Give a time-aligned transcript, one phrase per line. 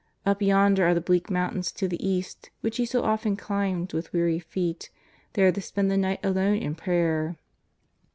[0.25, 4.11] Up yonder are the bleak mountains to the east which He so often climbed with
[4.11, 4.89] weary feet,
[5.33, 7.37] there to spend the night alone in prayer.